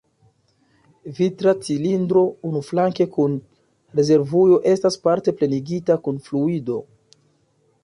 Vitra 1.17 1.51
cilindro 1.67 2.23
unuflanke 2.53 3.07
kun 3.19 3.37
rezervujo 4.01 4.59
estas 4.73 4.99
parte 5.09 5.37
plenigita 5.43 6.01
kun 6.09 6.21
fluido. 6.31 6.83